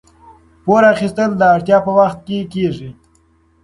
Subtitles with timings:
[0.63, 2.89] پور اخیستل د اړتیا په وخت کې کیږي.